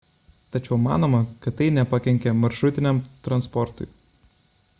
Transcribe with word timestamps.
tačiau 0.53 0.79
manoma 0.85 1.19
kad 1.43 1.57
tai 1.59 1.67
nepakenkė 1.75 2.35
maršrutiniam 2.45 3.05
transportui 3.29 3.93